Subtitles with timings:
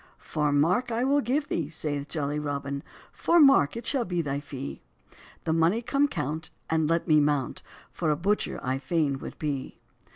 [0.17, 4.39] "Four mark I will give thee," saith jolly Robin, "Four mark it shall be thy
[4.39, 4.81] fee;
[5.43, 9.77] The mony come count, and let me mount, For a butcher I fain would be."